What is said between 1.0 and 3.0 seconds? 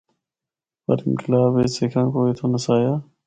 انقلاب بچ سکھاں کو اتھو نسایا۔